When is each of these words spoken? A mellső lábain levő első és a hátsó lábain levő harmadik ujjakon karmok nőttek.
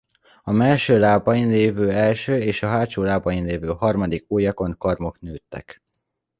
A 0.43 0.51
mellső 0.51 0.99
lábain 0.99 1.49
levő 1.49 1.91
első 1.91 2.37
és 2.37 2.63
a 2.63 2.67
hátsó 2.67 3.01
lábain 3.03 3.45
levő 3.45 3.67
harmadik 3.67 4.25
ujjakon 4.31 4.75
karmok 4.77 5.19
nőttek. 5.19 5.81